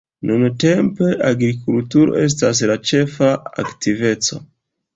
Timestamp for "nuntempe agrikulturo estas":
0.27-2.63